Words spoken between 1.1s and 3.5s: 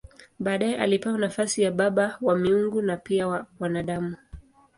nafasi ya baba wa miungu na pia wa